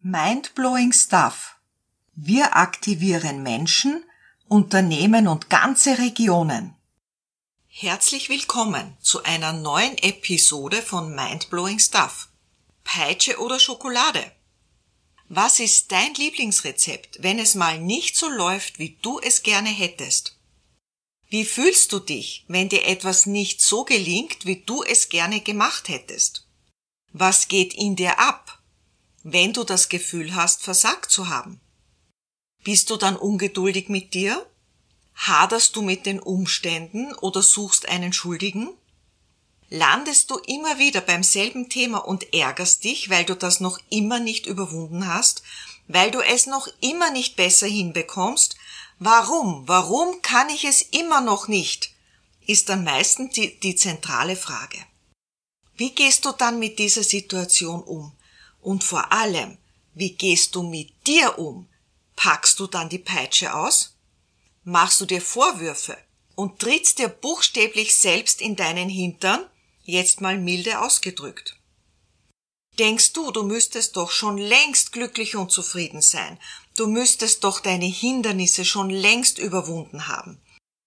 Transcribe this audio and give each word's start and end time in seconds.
Mindblowing 0.00 0.92
Stuff. 0.92 1.54
Wir 2.16 2.56
aktivieren 2.56 3.44
Menschen, 3.44 4.04
Unternehmen 4.48 5.28
und 5.28 5.48
ganze 5.48 5.98
Regionen. 5.98 6.74
Herzlich 7.68 8.28
willkommen 8.28 8.96
zu 9.00 9.22
einer 9.22 9.52
neuen 9.52 9.96
Episode 9.98 10.82
von 10.82 11.14
Mindblowing 11.14 11.78
Stuff. 11.78 12.30
Peitsche 12.82 13.38
oder 13.38 13.60
Schokolade? 13.60 14.32
Was 15.28 15.60
ist 15.60 15.92
dein 15.92 16.14
Lieblingsrezept, 16.14 17.22
wenn 17.22 17.38
es 17.38 17.54
mal 17.54 17.78
nicht 17.78 18.16
so 18.16 18.28
läuft, 18.28 18.80
wie 18.80 18.98
du 19.02 19.20
es 19.20 19.44
gerne 19.44 19.70
hättest? 19.70 20.36
Wie 21.28 21.44
fühlst 21.44 21.92
du 21.92 22.00
dich, 22.00 22.44
wenn 22.48 22.68
dir 22.68 22.86
etwas 22.86 23.26
nicht 23.26 23.60
so 23.60 23.84
gelingt, 23.84 24.46
wie 24.46 24.62
du 24.62 24.82
es 24.82 25.10
gerne 25.10 25.40
gemacht 25.42 25.88
hättest? 25.88 26.48
Was 27.12 27.48
geht 27.48 27.74
in 27.74 27.96
dir 27.96 28.18
ab, 28.18 28.47
wenn 29.32 29.52
du 29.52 29.64
das 29.64 29.88
Gefühl 29.88 30.34
hast, 30.34 30.62
versagt 30.62 31.10
zu 31.10 31.28
haben? 31.28 31.60
Bist 32.64 32.90
du 32.90 32.96
dann 32.96 33.16
ungeduldig 33.16 33.88
mit 33.88 34.14
dir? 34.14 34.44
Haderst 35.14 35.76
du 35.76 35.82
mit 35.82 36.06
den 36.06 36.20
Umständen 36.20 37.14
oder 37.14 37.42
suchst 37.42 37.88
einen 37.88 38.12
Schuldigen? 38.12 38.70
Landest 39.70 40.30
du 40.30 40.38
immer 40.38 40.78
wieder 40.78 41.00
beim 41.00 41.22
selben 41.22 41.68
Thema 41.68 41.98
und 41.98 42.32
ärgerst 42.32 42.84
dich, 42.84 43.10
weil 43.10 43.24
du 43.24 43.34
das 43.34 43.60
noch 43.60 43.78
immer 43.90 44.18
nicht 44.18 44.46
überwunden 44.46 45.06
hast, 45.06 45.42
weil 45.88 46.10
du 46.10 46.20
es 46.20 46.46
noch 46.46 46.68
immer 46.80 47.10
nicht 47.10 47.36
besser 47.36 47.66
hinbekommst? 47.66 48.56
Warum? 48.98 49.68
Warum 49.68 50.22
kann 50.22 50.48
ich 50.48 50.64
es 50.64 50.82
immer 50.82 51.20
noch 51.20 51.48
nicht? 51.48 51.92
Ist 52.46 52.70
dann 52.70 52.82
meistens 52.82 53.34
die, 53.34 53.60
die 53.60 53.76
zentrale 53.76 54.36
Frage. 54.36 54.78
Wie 55.76 55.90
gehst 55.90 56.24
du 56.24 56.32
dann 56.32 56.58
mit 56.58 56.78
dieser 56.78 57.04
Situation 57.04 57.82
um? 57.82 58.12
Und 58.60 58.84
vor 58.84 59.12
allem, 59.12 59.58
wie 59.94 60.14
gehst 60.14 60.54
du 60.54 60.62
mit 60.62 61.06
dir 61.06 61.38
um? 61.38 61.68
Packst 62.16 62.58
du 62.60 62.66
dann 62.66 62.88
die 62.88 62.98
Peitsche 62.98 63.54
aus? 63.54 63.96
Machst 64.64 65.00
du 65.00 65.06
dir 65.06 65.22
Vorwürfe 65.22 65.96
und 66.34 66.58
trittst 66.58 66.98
dir 66.98 67.08
buchstäblich 67.08 67.96
selbst 67.96 68.40
in 68.40 68.56
deinen 68.56 68.88
Hintern, 68.88 69.44
jetzt 69.82 70.20
mal 70.20 70.38
milde 70.38 70.80
ausgedrückt? 70.80 71.56
Denkst 72.78 73.12
du, 73.12 73.32
du 73.32 73.42
müsstest 73.42 73.96
doch 73.96 74.10
schon 74.10 74.38
längst 74.38 74.92
glücklich 74.92 75.34
und 75.34 75.50
zufrieden 75.50 76.00
sein, 76.00 76.38
du 76.76 76.86
müsstest 76.86 77.42
doch 77.42 77.58
deine 77.60 77.86
Hindernisse 77.86 78.64
schon 78.64 78.90
längst 78.90 79.38
überwunden 79.38 80.06
haben, 80.06 80.40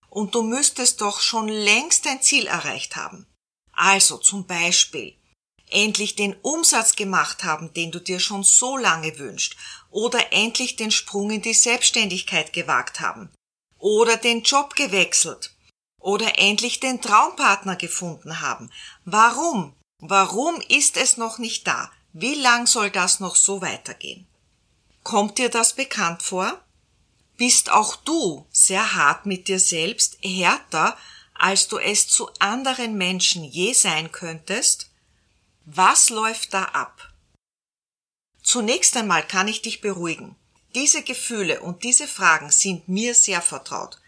und 0.10 0.36
du 0.36 0.44
müsstest 0.44 1.02
doch 1.02 1.20
schon 1.20 1.50
längst 1.50 2.06
dein 2.06 2.22
Ziel 2.22 2.48
erreicht 2.48 2.96
haben. 2.96 3.26
Also 3.74 4.18
zum 4.18 4.46
Beispiel 4.46 5.18
endlich 5.72 6.16
den 6.16 6.36
Umsatz 6.42 6.96
gemacht 6.96 7.44
haben, 7.44 7.74
den 7.74 7.92
du 7.92 8.00
dir 8.00 8.20
schon 8.20 8.44
so 8.44 8.78
lange 8.78 9.18
wünscht, 9.18 9.58
oder 9.90 10.32
endlich 10.32 10.76
den 10.76 10.92
Sprung 10.92 11.32
in 11.32 11.42
die 11.42 11.54
Selbstständigkeit 11.54 12.54
gewagt 12.54 13.00
haben, 13.00 13.30
oder 13.78 14.18
den 14.18 14.44
Job 14.44 14.76
gewechselt, 14.76 15.54
oder 16.00 16.38
endlich 16.40 16.80
den 16.80 17.02
Traumpartner 17.02 17.76
gefunden 17.76 18.42
haben. 18.42 18.70
Warum? 19.06 19.74
Warum 20.00 20.62
ist 20.68 20.98
es 20.98 21.18
noch 21.18 21.38
nicht 21.38 21.68
da? 21.68 21.92
Wie 22.14 22.36
lang 22.36 22.68
soll 22.68 22.90
das 22.90 23.20
noch 23.20 23.36
so 23.36 23.62
weitergehen? 23.62 24.28
Kommt 25.04 25.38
dir 25.38 25.50
das 25.50 25.74
bekannt 25.74 26.22
vor? 26.24 26.60
Bist 27.38 27.72
auch 27.72 27.96
du 27.96 28.46
sehr 28.52 28.96
hart 28.96 29.26
mit 29.26 29.48
dir 29.48 29.60
selbst, 29.60 30.18
härter 30.22 30.98
als 31.34 31.68
du 31.68 31.80
es 31.80 32.08
zu 32.08 32.30
anderen 32.38 32.98
Menschen 32.98 33.44
je 33.44 33.74
sein 33.74 34.12
könntest? 34.12 34.91
Was 35.74 36.10
läuft 36.10 36.54
da 36.54 36.66
ab? 36.66 37.14
Zunächst 38.44 38.98
einmal 38.98 39.26
kann 39.26 39.48
ich 39.48 39.62
dich 39.62 39.80
beruhigen. 39.80 40.36
Diese 40.76 41.02
Gefühle 41.02 41.62
und 41.62 41.86
diese 41.86 42.10
Fragen 42.10 42.52
sind 42.52 42.90
mir 42.90 43.16
sehr 43.16 43.42
vertraut. 43.42 44.02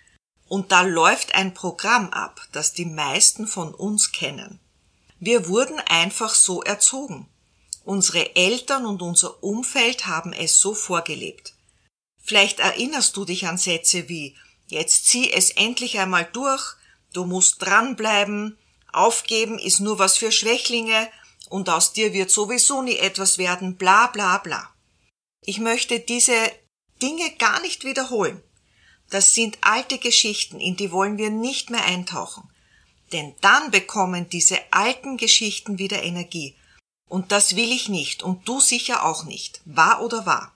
Und 0.49 0.73
da 0.73 0.81
läuft 0.81 1.35
ein 1.35 1.53
Programm 1.53 2.09
ab, 2.09 2.41
das 2.51 2.73
die 2.73 2.83
meisten 2.85 3.47
von 3.47 3.73
uns 3.73 4.11
kennen. 4.11 4.59
Wir 5.21 5.47
wurden 5.47 5.79
einfach 5.79 6.35
so 6.35 6.61
erzogen. 6.63 7.29
Unsere 7.85 8.35
Eltern 8.35 8.85
und 8.85 9.01
unser 9.01 9.41
Umfeld 9.41 10.05
haben 10.05 10.33
es 10.33 10.59
so 10.59 10.75
vorgelebt. 10.75 11.53
Vielleicht 12.21 12.59
erinnerst 12.59 13.15
du 13.15 13.23
dich 13.23 13.47
an 13.47 13.57
Sätze 13.57 14.09
wie 14.09 14.35
Jetzt 14.67 15.07
zieh 15.07 15.31
es 15.31 15.51
endlich 15.51 15.97
einmal 15.97 16.25
durch, 16.25 16.75
Du 17.13 17.25
musst 17.25 17.61
dranbleiben, 17.61 18.57
aufgeben 18.91 19.59
ist 19.59 19.79
nur 19.79 19.99
was 19.99 20.17
für 20.17 20.31
Schwächlinge 20.31 21.09
und 21.49 21.69
aus 21.69 21.93
dir 21.93 22.13
wird 22.13 22.31
sowieso 22.31 22.81
nie 22.81 22.97
etwas 22.97 23.37
werden, 23.37 23.75
bla 23.77 24.07
bla 24.07 24.37
bla. 24.37 24.73
Ich 25.41 25.59
möchte 25.59 25.99
diese 25.99 26.33
Dinge 27.01 27.31
gar 27.37 27.61
nicht 27.61 27.83
wiederholen. 27.83 28.41
Das 29.09 29.33
sind 29.33 29.57
alte 29.61 29.99
Geschichten, 29.99 30.59
in 30.59 30.75
die 30.75 30.91
wollen 30.91 31.17
wir 31.17 31.29
nicht 31.29 31.69
mehr 31.69 31.85
eintauchen. 31.85 32.49
Denn 33.11 33.35
dann 33.41 33.69
bekommen 33.71 34.29
diese 34.29 34.57
alten 34.71 35.17
Geschichten 35.17 35.77
wieder 35.77 36.01
Energie. 36.01 36.55
Und 37.07 37.31
das 37.31 37.55
will 37.55 37.71
ich 37.71 37.89
nicht 37.89 38.23
und 38.23 38.47
du 38.47 38.59
sicher 38.59 39.05
auch 39.05 39.25
nicht. 39.25 39.61
Wahr 39.65 40.01
oder 40.01 40.25
wahr? 40.25 40.55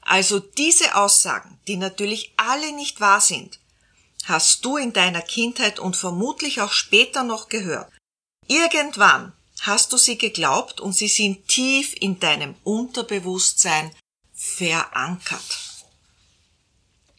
Also 0.00 0.38
diese 0.38 0.94
Aussagen, 0.94 1.58
die 1.66 1.76
natürlich 1.76 2.32
alle 2.36 2.72
nicht 2.72 3.00
wahr 3.00 3.20
sind, 3.20 3.58
hast 4.24 4.64
du 4.64 4.76
in 4.76 4.92
deiner 4.92 5.20
Kindheit 5.20 5.78
und 5.78 5.96
vermutlich 5.96 6.60
auch 6.60 6.72
später 6.72 7.24
noch 7.24 7.48
gehört. 7.48 7.92
Irgendwann 8.46 9.32
hast 9.60 9.92
du 9.92 9.96
sie 9.96 10.18
geglaubt 10.18 10.80
und 10.80 10.92
sie 10.92 11.08
sind 11.08 11.48
tief 11.48 11.94
in 11.98 12.20
deinem 12.20 12.54
Unterbewusstsein 12.64 13.90
verankert. 14.32 15.58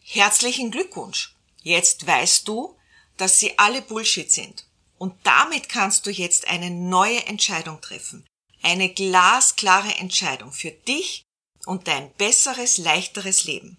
Herzlichen 0.02 0.70
Glückwunsch! 0.70 1.34
Jetzt 1.62 2.06
weißt 2.06 2.48
du, 2.48 2.76
dass 3.16 3.38
sie 3.38 3.58
alle 3.58 3.82
Bullshit 3.82 4.30
sind. 4.30 4.64
Und 4.96 5.14
damit 5.24 5.68
kannst 5.68 6.06
du 6.06 6.10
jetzt 6.10 6.48
eine 6.48 6.70
neue 6.70 7.26
Entscheidung 7.26 7.80
treffen. 7.80 8.26
Eine 8.62 8.92
glasklare 8.92 9.94
Entscheidung 9.96 10.52
für 10.52 10.70
dich 10.70 11.24
und 11.66 11.86
dein 11.86 12.12
besseres, 12.14 12.78
leichteres 12.78 13.44
Leben. 13.44 13.76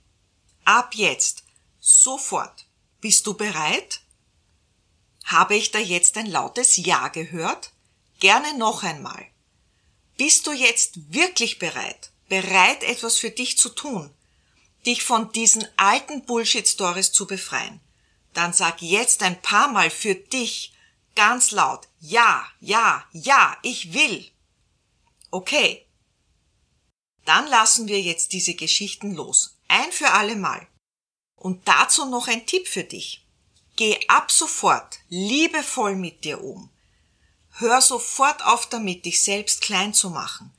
Ab 0.65 0.93
jetzt, 0.93 1.43
sofort, 1.79 2.67
bist 3.01 3.25
du 3.25 3.33
bereit? 3.33 4.01
Habe 5.25 5.55
ich 5.55 5.71
da 5.71 5.79
jetzt 5.79 6.17
ein 6.17 6.27
lautes 6.27 6.77
Ja 6.77 7.07
gehört? 7.07 7.71
Gerne 8.19 8.57
noch 8.57 8.83
einmal. 8.83 9.25
Bist 10.17 10.45
du 10.45 10.51
jetzt 10.51 11.13
wirklich 11.13 11.57
bereit? 11.57 12.11
Bereit, 12.27 12.83
etwas 12.83 13.17
für 13.17 13.31
dich 13.31 13.57
zu 13.57 13.69
tun? 13.69 14.13
Dich 14.85 15.03
von 15.03 15.31
diesen 15.31 15.65
alten 15.77 16.25
Bullshit-Stories 16.25 17.13
zu 17.13 17.25
befreien? 17.25 17.79
Dann 18.33 18.51
sag 18.51 18.81
jetzt 18.81 19.23
ein 19.23 19.41
paar 19.41 19.69
Mal 19.69 19.89
für 19.89 20.15
dich 20.15 20.73
ganz 21.15 21.51
laut 21.51 21.87
Ja, 22.01 22.45
ja, 22.59 23.05
ja, 23.13 23.57
ich 23.63 23.93
will. 23.93 24.29
Okay. 25.31 25.85
Dann 27.25 27.47
lassen 27.47 27.87
wir 27.87 28.01
jetzt 28.01 28.33
diese 28.33 28.53
Geschichten 28.53 29.15
los. 29.15 29.57
Ein 29.67 29.91
für 29.91 30.11
alle 30.11 30.35
Mal. 30.35 30.67
Und 31.35 31.67
dazu 31.67 32.05
noch 32.05 32.27
ein 32.27 32.45
Tipp 32.45 32.67
für 32.67 32.83
dich. 32.83 33.23
Geh 33.77 33.97
ab 34.07 34.29
sofort 34.31 34.99
liebevoll 35.07 35.95
mit 35.95 36.25
dir 36.25 36.43
um. 36.43 36.69
Hör 37.59 37.81
sofort 37.81 38.45
auf 38.45 38.69
damit, 38.69 39.03
dich 39.03 39.21
selbst 39.21 39.59
klein 39.59 39.93
zu 39.93 40.09
machen. 40.09 40.49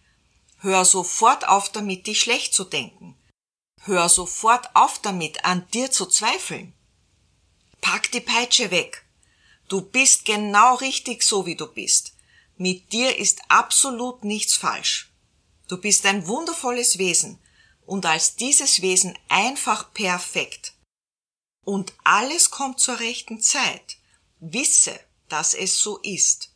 Hör 0.58 0.84
sofort 0.84 1.48
auf 1.48 1.72
damit, 1.72 2.06
dich 2.06 2.20
schlecht 2.20 2.52
zu 2.52 2.64
denken. 2.64 3.16
Hör 3.84 4.10
sofort 4.10 4.76
auf 4.76 4.98
damit, 4.98 5.42
an 5.46 5.66
dir 5.72 5.90
zu 5.90 6.04
zweifeln. 6.04 6.74
Pack 7.80 8.12
die 8.12 8.20
Peitsche 8.20 8.70
weg. 8.70 9.02
Du 9.68 9.80
bist 9.80 10.26
genau 10.26 10.74
richtig 10.74 11.22
so, 11.22 11.46
wie 11.46 11.56
du 11.56 11.66
bist. 11.66 12.12
Mit 12.58 12.92
dir 12.92 13.16
ist 13.16 13.40
absolut 13.48 14.22
nichts 14.22 14.54
falsch. 14.54 15.10
Du 15.68 15.78
bist 15.78 16.04
ein 16.04 16.26
wundervolles 16.26 16.98
Wesen 16.98 17.38
und 17.86 18.04
als 18.04 18.36
dieses 18.36 18.82
Wesen 18.82 19.18
einfach 19.30 19.94
perfekt. 19.94 20.74
Und 21.64 21.94
alles 22.04 22.50
kommt 22.50 22.78
zur 22.78 23.00
rechten 23.00 23.40
Zeit. 23.40 23.96
Wisse, 24.38 25.00
dass 25.30 25.54
es 25.54 25.80
so 25.80 25.96
ist. 25.98 26.50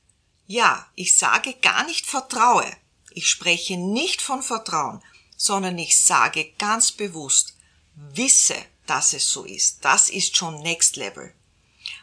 Ja, 0.46 0.87
ich 0.94 1.17
sage 1.17 1.55
gar 1.55 1.85
nicht 1.85 2.06
vertraue. 2.06 2.70
Ich 3.11 3.29
spreche 3.29 3.76
nicht 3.76 4.20
von 4.20 4.43
Vertrauen, 4.43 5.02
sondern 5.37 5.79
ich 5.79 6.00
sage 6.00 6.52
ganz 6.58 6.93
bewusst, 6.93 7.56
wisse, 7.94 8.56
dass 8.87 9.14
es 9.14 9.31
so 9.31 9.44
ist. 9.44 9.85
Das 9.85 10.11
ist 10.11 10.37
schon 10.37 10.61
Next 10.61 10.96
Level. 10.96 11.32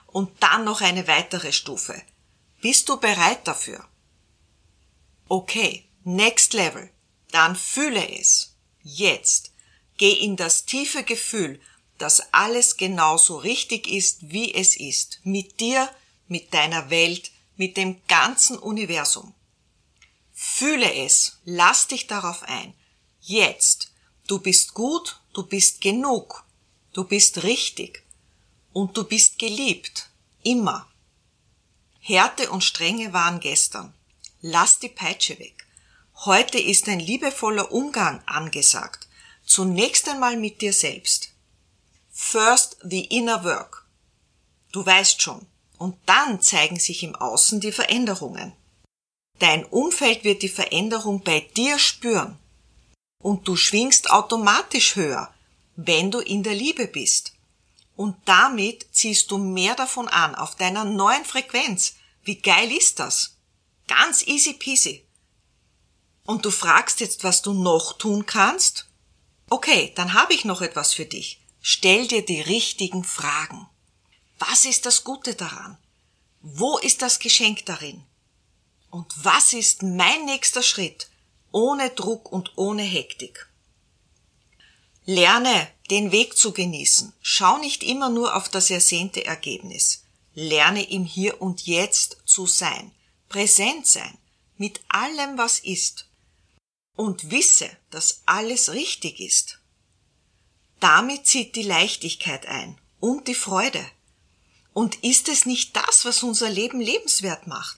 Und 0.08 0.32
dann 0.42 0.64
noch 0.64 0.82
eine 0.82 1.08
weitere 1.08 1.52
Stufe. 1.52 2.02
Bist 2.62 2.90
du 2.90 2.98
bereit 2.98 3.48
dafür? 3.48 3.88
Okay, 5.28 5.86
Next 6.04 6.54
Level. 6.54 6.90
Dann 7.32 7.56
fühle 7.56 8.20
es. 8.20 8.56
Jetzt 8.84 9.52
geh 9.98 10.12
in 10.12 10.36
das 10.36 10.66
tiefe 10.66 11.04
Gefühl, 11.04 11.62
dass 11.98 12.34
alles 12.34 12.78
genauso 12.78 13.38
richtig 13.38 13.88
ist, 13.88 14.32
wie 14.32 14.54
es 14.54 14.76
ist, 14.76 15.20
mit 15.24 15.60
dir, 15.60 15.90
mit 16.28 16.54
deiner 16.54 16.90
Welt, 16.90 17.32
mit 17.62 17.78
dem 17.78 18.02
ganzen 18.08 18.58
Universum. 18.58 19.36
Fühle 20.34 20.92
es, 20.96 21.38
lass 21.46 21.86
dich 21.86 22.08
darauf 22.08 22.42
ein. 22.42 22.74
Jetzt. 23.22 23.92
Du 24.26 24.40
bist 24.40 24.74
gut, 24.74 25.20
du 25.34 25.44
bist 25.44 25.80
genug, 25.80 26.44
du 26.94 27.04
bist 27.04 27.44
richtig 27.44 28.02
und 28.74 28.98
du 28.98 29.04
bist 29.04 29.38
geliebt. 29.38 30.10
Immer. 30.42 30.88
Härte 32.00 32.50
und 32.50 32.64
Strenge 32.64 33.14
waren 33.14 33.40
gestern. 33.40 33.94
Lass 34.42 34.80
die 34.80 34.90
Peitsche 34.90 35.38
weg. 35.38 35.68
Heute 36.26 36.58
ist 36.58 36.88
ein 36.88 37.00
liebevoller 37.00 37.72
Umgang 37.72 38.24
angesagt. 38.26 39.08
Zunächst 39.46 40.10
einmal 40.10 40.36
mit 40.36 40.62
dir 40.62 40.74
selbst. 40.74 41.30
First 42.10 42.78
the 42.82 43.06
inner 43.06 43.44
work. 43.44 43.86
Du 44.72 44.84
weißt 44.84 45.22
schon. 45.22 45.46
Und 45.82 45.98
dann 46.06 46.40
zeigen 46.44 46.78
sich 46.78 47.02
im 47.02 47.16
Außen 47.16 47.60
die 47.60 47.72
Veränderungen. 47.72 48.54
Dein 49.40 49.66
Umfeld 49.66 50.24
wird 50.24 50.44
die 50.44 50.48
Veränderung 50.48 51.24
bei 51.24 51.40
dir 51.58 51.80
spüren. 51.80 52.38
Und 53.18 53.48
du 53.48 53.56
schwingst 53.56 54.12
automatisch 54.12 54.96
höher, 54.96 55.34
wenn 55.76 56.12
du 56.12 56.20
in 56.20 56.44
der 56.44 56.54
Liebe 56.54 56.86
bist. 56.86 57.34
Und 57.96 58.16
damit 58.26 58.86
ziehst 58.92 59.32
du 59.32 59.40
mehr 59.40 59.74
davon 59.74 60.08
an 60.08 60.36
auf 60.36 60.54
deiner 60.54 60.86
neuen 60.86 61.26
Frequenz. 61.26 61.96
Wie 62.24 62.36
geil 62.36 62.72
ist 62.72 63.00
das? 63.00 63.38
Ganz 63.88 64.22
easy 64.28 64.54
peasy. 64.54 65.04
Und 66.28 66.46
du 66.46 66.52
fragst 66.52 67.00
jetzt, 67.00 67.24
was 67.24 67.42
du 67.42 67.54
noch 67.54 67.98
tun 67.98 68.28
kannst? 68.28 68.88
Okay, 69.50 69.94
dann 69.96 70.14
habe 70.14 70.36
ich 70.36 70.46
noch 70.46 70.62
etwas 70.62 70.94
für 70.94 71.06
dich. 71.06 71.42
Stell 71.60 72.06
dir 72.06 72.24
die 72.24 72.42
richtigen 72.42 73.04
Fragen. 73.04 73.68
Was 74.50 74.66
ist 74.66 74.88
das 74.88 75.04
Gute 75.04 75.36
daran? 75.36 75.78
Wo 76.42 76.80
ist 76.80 77.04
das 77.04 77.20
Geschenk 77.20 77.64
darin? 77.68 78.04
Und 78.90 79.06
was 79.24 79.54
ist 79.54 79.84
mein 79.84 80.26
nächster 80.26 80.64
Schritt, 80.64 81.10
ohne 81.52 81.92
Druck 81.92 82.32
und 82.32 82.58
ohne 82.58 82.82
Hektik? 82.82 83.48
Lerne, 85.06 85.68
den 85.92 86.12
Weg 86.12 86.36
zu 86.36 86.54
genießen. 86.54 87.14
Schau 87.22 87.60
nicht 87.60 87.84
immer 87.84 88.10
nur 88.10 88.36
auf 88.36 88.50
das 88.50 88.72
ersehnte 88.72 89.24
Ergebnis. 89.24 90.06
Lerne 90.34 90.90
im 90.90 91.06
Hier 91.06 91.40
und 91.40 91.68
Jetzt 91.68 92.18
zu 92.26 92.48
sein, 92.48 92.92
präsent 93.30 93.86
sein, 93.86 94.18
mit 94.58 94.82
allem, 94.88 95.38
was 95.38 95.60
ist. 95.60 96.08
Und 96.96 97.30
wisse, 97.30 97.70
dass 97.92 98.24
alles 98.26 98.72
richtig 98.74 99.20
ist. 99.20 99.60
Damit 100.80 101.28
zieht 101.28 101.56
die 101.56 101.62
Leichtigkeit 101.62 102.48
ein 102.48 102.80
und 103.00 103.28
die 103.28 103.36
Freude. 103.36 103.86
Und 104.74 105.04
ist 105.04 105.28
es 105.28 105.46
nicht 105.46 105.76
das, 105.76 106.06
was 106.06 106.24
unser 106.24 106.50
Leben 106.50 106.80
lebenswert 106.80 107.48
macht? 107.48 107.78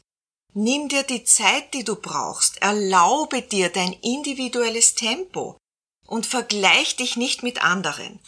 Nimm 0.53 0.89
dir 0.89 1.03
die 1.03 1.23
Zeit, 1.23 1.73
die 1.73 1.83
du 1.83 1.95
brauchst, 1.95 2.61
erlaube 2.61 3.41
dir 3.41 3.69
dein 3.69 3.93
individuelles 3.93 4.93
Tempo, 4.93 5.57
und 6.05 6.25
vergleich 6.25 6.95
dich 6.95 7.15
nicht 7.15 7.43
mit 7.43 7.63
anderen. 7.63 8.19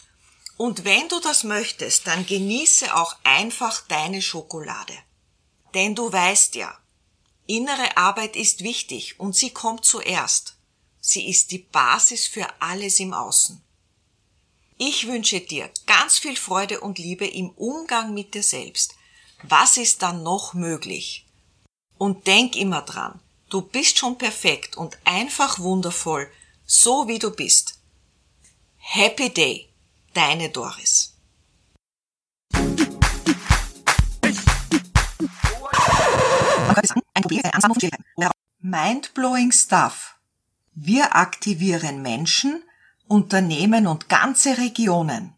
Und 0.56 0.84
wenn 0.84 1.08
du 1.08 1.20
das 1.20 1.44
möchtest, 1.44 2.06
dann 2.06 2.26
genieße 2.26 2.94
auch 2.96 3.16
einfach 3.22 3.86
deine 3.86 4.22
Schokolade. 4.22 4.94
Denn 5.74 5.94
du 5.94 6.10
weißt 6.10 6.54
ja, 6.54 6.76
innere 7.46 7.96
Arbeit 7.96 8.34
ist 8.34 8.62
wichtig 8.62 9.20
und 9.20 9.36
sie 9.36 9.50
kommt 9.50 9.84
zuerst. 9.84 10.56
Sie 11.00 11.28
ist 11.28 11.52
die 11.52 11.58
Basis 11.58 12.26
für 12.26 12.48
alles 12.60 12.98
im 12.98 13.12
Außen. 13.12 13.62
Ich 14.78 15.06
wünsche 15.06 15.40
dir 15.40 15.70
ganz 15.86 16.18
viel 16.18 16.36
Freude 16.36 16.80
und 16.80 16.98
Liebe 16.98 17.26
im 17.26 17.48
Umgang 17.48 18.12
mit 18.12 18.34
dir 18.34 18.42
selbst. 18.42 18.94
Was 19.42 19.78
ist 19.78 20.02
dann 20.02 20.22
noch 20.22 20.52
möglich? 20.52 21.26
Und 21.96 22.26
denk 22.26 22.56
immer 22.56 22.82
dran, 22.82 23.18
du 23.48 23.62
bist 23.62 23.96
schon 23.96 24.18
perfekt 24.18 24.76
und 24.76 24.98
einfach 25.04 25.60
wundervoll, 25.60 26.30
so 26.66 27.08
wie 27.08 27.18
du 27.18 27.30
bist. 27.30 27.80
Happy 28.76 29.30
Day, 29.30 29.70
deine 30.12 30.50
Doris. 30.50 31.14
Mindblowing 38.60 39.52
Stuff. 39.52 40.16
Wir 40.74 41.16
aktivieren 41.16 42.02
Menschen, 42.02 42.62
Unternehmen 43.08 43.86
und 43.86 44.08
ganze 44.08 44.58
Regionen. 44.58 45.35